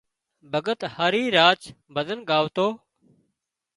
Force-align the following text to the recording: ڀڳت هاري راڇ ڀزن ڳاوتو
ڀڳت 0.51 0.79
هاري 0.95 1.23
راڇ 1.37 1.59
ڀزن 1.95 2.19
ڳاوتو 2.29 2.67